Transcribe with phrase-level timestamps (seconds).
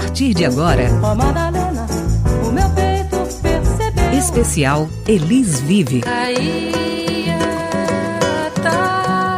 [0.00, 0.88] partir de agora.
[4.16, 6.00] Especial Elis Vive.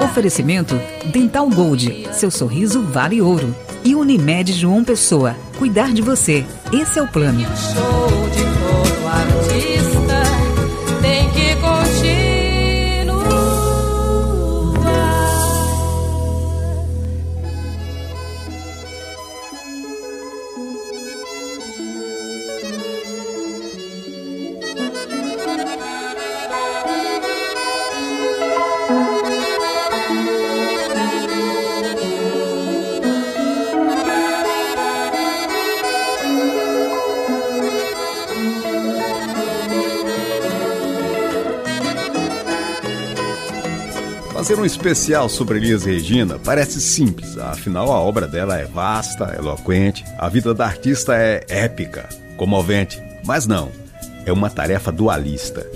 [0.04, 2.08] Oferecimento Dental Gold.
[2.12, 3.52] Seu sorriso vale ouro.
[3.84, 5.34] E Unimed João Pessoa.
[5.58, 6.46] Cuidar de você.
[6.72, 7.40] Esse é o plano.
[7.40, 10.01] Show de foto artista
[44.52, 50.04] Fazer um especial sobre Elis Regina parece simples, afinal a obra dela é vasta, eloquente,
[50.18, 52.06] a vida da artista é épica,
[52.36, 53.72] comovente, mas não,
[54.26, 55.66] é uma tarefa dualista,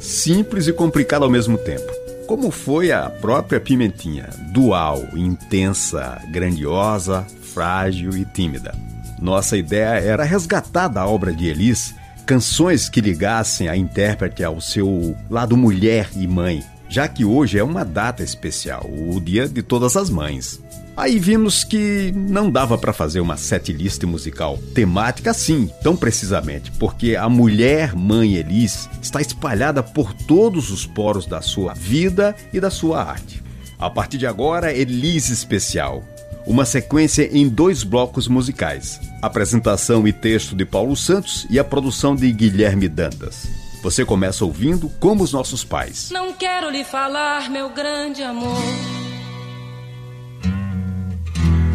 [0.00, 1.84] simples e complicada ao mesmo tempo.
[2.26, 8.74] Como foi a própria Pimentinha, dual, intensa, grandiosa, frágil e tímida.
[9.20, 15.14] Nossa ideia era resgatar da obra de Elis canções que ligassem a intérprete ao seu
[15.28, 19.96] lado mulher e mãe, já que hoje é uma data especial, o Dia de Todas
[19.96, 20.60] as Mães.
[20.94, 27.16] Aí vimos que não dava para fazer uma setlist musical temática assim, tão precisamente, porque
[27.16, 32.68] a mulher mãe Elis está espalhada por todos os poros da sua vida e da
[32.68, 33.42] sua arte.
[33.78, 36.04] A partir de agora, Elis Especial.
[36.46, 42.14] Uma sequência em dois blocos musicais: apresentação e texto de Paulo Santos e a produção
[42.14, 43.61] de Guilherme Dantas.
[43.82, 46.08] Você começa ouvindo Como os Nossos Pais.
[46.12, 48.62] Não quero lhe falar, meu grande amor,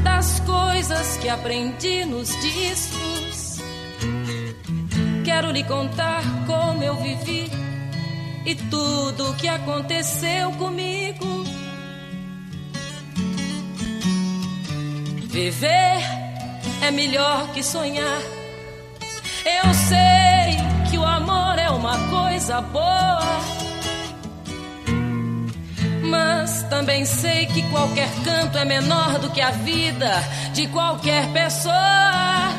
[0.06, 3.60] das coisas que aprendi nos discos.
[5.26, 7.52] Quero lhe contar como eu vivi
[8.46, 11.26] e tudo o que aconteceu comigo.
[15.28, 16.00] Viver
[16.82, 18.22] é melhor que sonhar.
[19.46, 20.17] Eu sei
[21.88, 23.40] uma coisa boa.
[26.04, 30.12] Mas também sei que qualquer canto é menor do que a vida
[30.54, 32.52] de qualquer pessoa.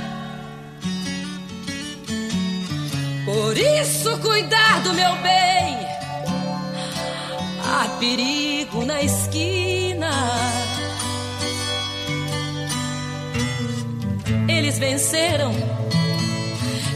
[3.27, 5.77] Por isso, cuidar do meu bem.
[7.67, 10.11] Há perigo na esquina.
[14.49, 15.53] Eles venceram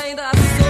[0.00, 0.69] Nós ainda somos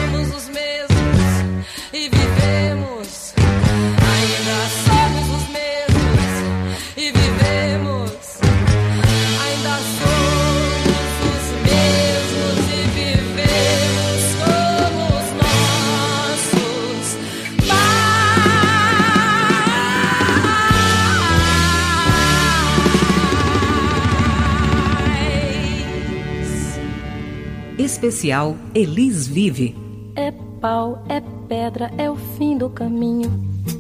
[28.11, 29.77] Especial Elis Vive.
[30.17, 33.31] É pau, é pedra, é o fim do caminho.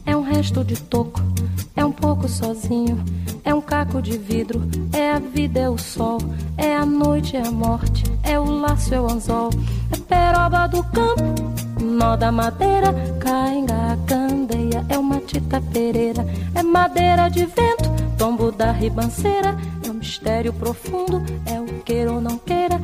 [0.06, 1.21] É um resto de toco,
[1.75, 2.97] é um pouco sozinho.
[3.44, 4.62] É um caco de vidro,
[4.93, 6.19] é a vida, é o sol.
[6.56, 9.50] É a noite, é a morte, é o laço, é o anzol.
[9.91, 12.94] É peroba do campo, nó da madeira.
[13.19, 16.25] Cainga, candeia, é uma tita pereira.
[16.55, 19.56] É madeira de vento, tombo da ribanceira.
[19.85, 22.81] É um mistério profundo, é o queira ou não queira.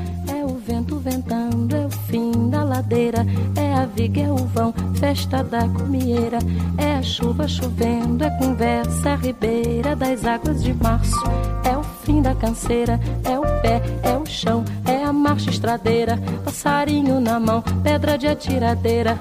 [1.07, 3.25] É ventando, é o fim da ladeira.
[3.55, 6.39] É a viga, é o vão, festa da comieira.
[6.77, 11.15] É a chuva chovendo, é conversa, a ribeira das águas de março.
[11.63, 16.19] É o fim da canseira, é o pé, é o chão, é a marcha estradeira.
[16.45, 19.21] Passarinho na mão, pedra de atiradeira.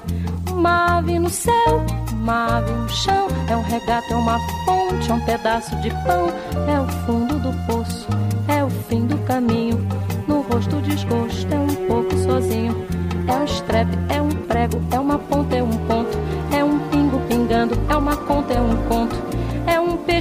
[0.50, 3.28] Uma ave no céu, uma ave no chão.
[3.48, 6.28] É um regato, é uma fonte, é um pedaço de pão.
[6.66, 8.08] É o fundo do poço,
[8.48, 9.78] é o fim do caminho.
[10.26, 11.25] No rosto desgosto,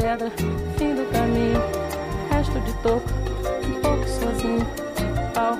[0.00, 0.32] pedra,
[0.78, 1.60] fim do caminho.
[2.30, 3.10] Resto de toco,
[3.66, 4.66] um pouco sozinho.
[5.34, 5.58] Pau,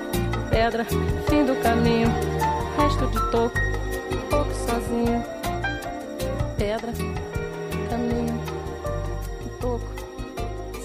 [0.49, 2.09] pedra, fim do caminho.
[2.75, 3.59] Resto de toco,
[4.11, 5.23] um pouco sozinho.
[6.57, 6.91] Pedra,
[7.89, 8.41] caminho,
[9.59, 9.85] toco,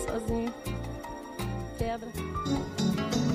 [0.06, 0.52] sozinho.
[1.78, 2.08] Pedra.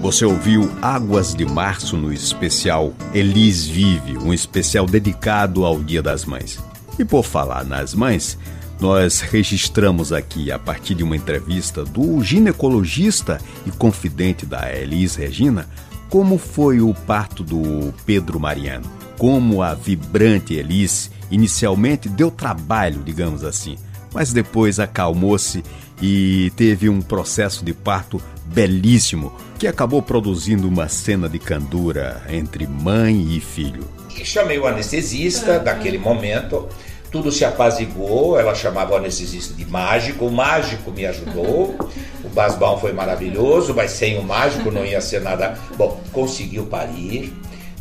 [0.01, 6.25] Você ouviu Águas de Março no especial Elis Vive, um especial dedicado ao Dia das
[6.25, 6.59] Mães.
[6.99, 8.37] E por falar nas mães,
[8.81, 15.69] nós registramos aqui, a partir de uma entrevista do ginecologista e confidente da Elis Regina,
[16.09, 18.89] como foi o parto do Pedro Mariano.
[19.19, 23.77] Como a vibrante Elis inicialmente deu trabalho, digamos assim,
[24.11, 25.63] mas depois acalmou-se
[26.01, 32.65] e teve um processo de parto belíssimo que acabou produzindo uma cena de candura entre
[32.65, 33.87] mãe e filho.
[34.19, 36.67] E chamei o anestesista daquele momento,
[37.11, 41.75] tudo se apaziguou, ela chamava o anestesista de mágico, o mágico me ajudou,
[42.23, 45.57] o basbão foi maravilhoso, mas sem o mágico não ia ser nada.
[45.77, 47.33] Bom, conseguiu parir,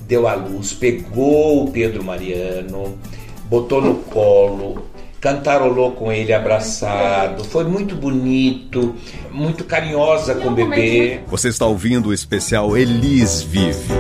[0.02, 2.98] deu à luz, pegou o Pedro Mariano,
[3.44, 4.84] botou no colo,
[5.20, 7.44] cantarolou com ele abraçado.
[7.44, 8.96] Foi muito bonito,
[9.30, 11.20] muito carinhosa com o bebê.
[11.28, 13.94] Você está ouvindo o especial Elis Vive.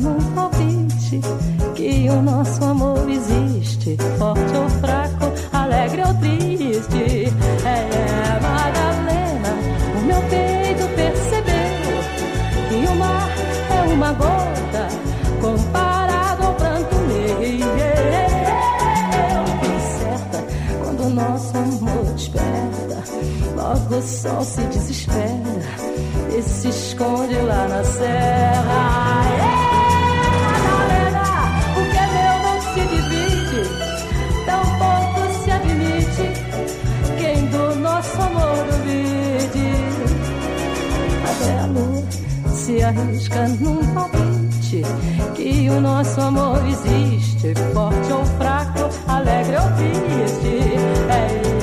[0.00, 1.20] Num palpite
[1.74, 7.32] que o nosso amor existe, forte ou fraco, alegre ou triste.
[7.64, 9.52] É, Madalena,
[9.96, 12.00] o meu peito percebeu
[12.68, 13.28] que o mar
[13.70, 14.88] é uma gota
[15.40, 17.42] comparado ao pranto meu.
[19.76, 20.44] Incerta
[20.82, 23.04] quando o nosso amor desperta,
[23.56, 25.60] logo o sol se desespera
[26.36, 28.99] e se esconde lá na serra.
[42.70, 44.82] Se arrisca num palpite
[45.34, 50.60] que o nosso amor existe, forte ou fraco, alegre ou triste.
[51.10, 51.59] É,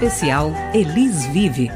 [0.00, 1.72] Especial Elis Vive.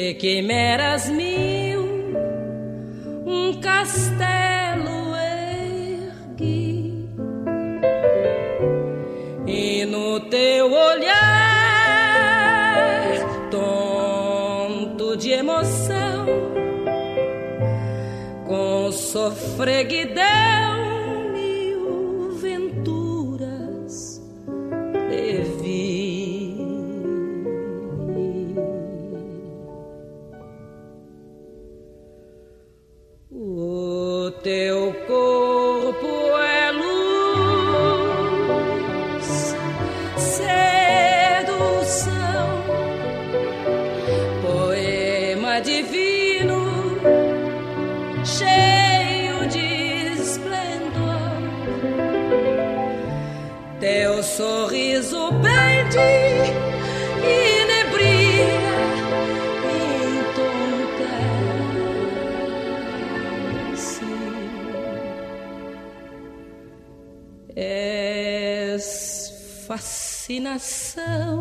[0.00, 1.82] De quimeras mil,
[3.26, 5.14] um castelo
[6.34, 7.06] ergui.
[9.46, 11.20] E no teu olhar
[13.50, 16.24] tonto de emoção
[18.48, 20.59] com sofreguidão
[54.40, 56.12] sorriso pede
[57.22, 58.56] e nebria,
[60.24, 61.28] entorpece.
[67.54, 68.86] És
[69.66, 71.38] fascinação.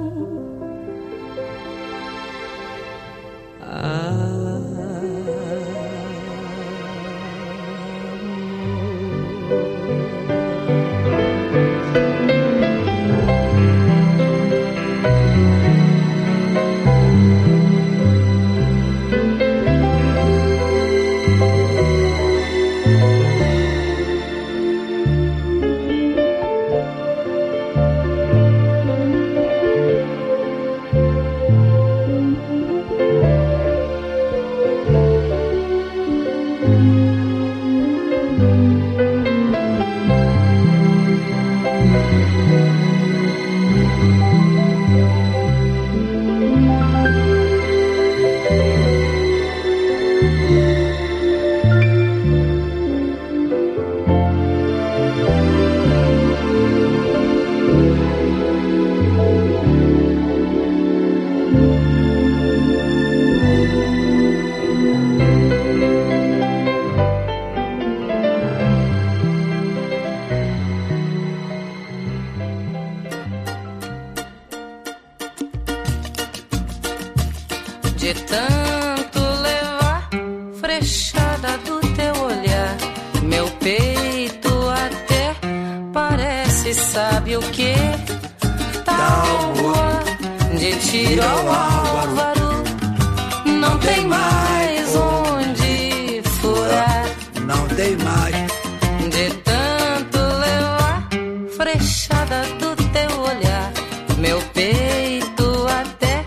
[99.19, 101.09] De tanto levar
[101.57, 103.69] frechada do teu olhar,
[104.17, 106.23] meu peito até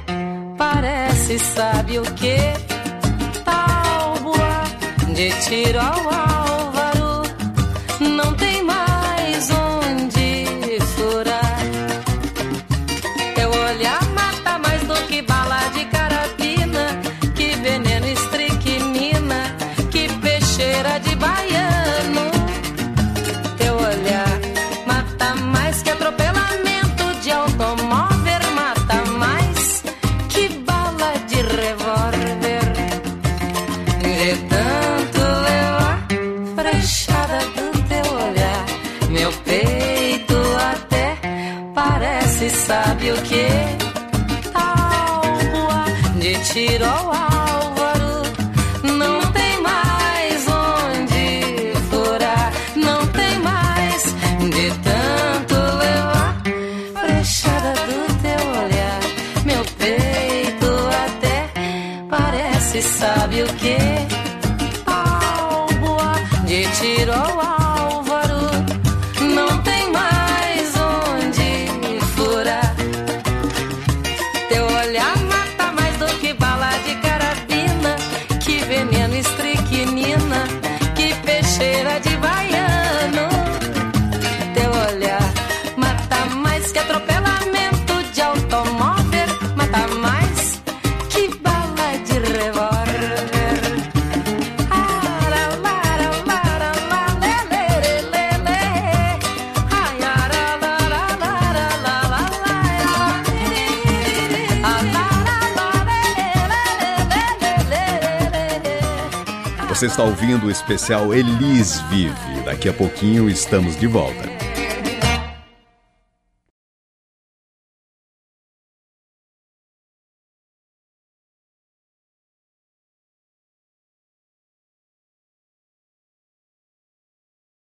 [0.59, 2.37] parece, sabe o que?
[3.47, 4.65] Tal boa
[5.15, 6.12] de tiro ao
[42.73, 43.47] sabe o que?
[44.55, 45.85] Alvoa
[46.23, 48.15] de tiro ao álvaro,
[48.99, 51.27] não tem mais onde
[51.91, 54.03] furar, não tem mais
[54.57, 56.33] de tanto levar.
[57.07, 59.01] fechada do teu olhar,
[59.45, 60.71] meu peito
[61.05, 61.37] até
[62.09, 63.77] parece, sabe o que?
[64.87, 66.15] Alvoa
[66.47, 67.52] de tiro álvaro.
[109.83, 112.41] Você está ouvindo o especial Elis Vive.
[112.45, 114.32] Daqui a pouquinho estamos de volta.